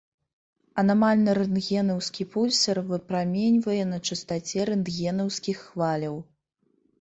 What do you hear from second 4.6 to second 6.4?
рэнтгенаўскіх хваляў.